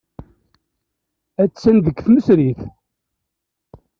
Attan 1.43 1.77
deg 1.85 1.97
tmesrit. 1.99 2.61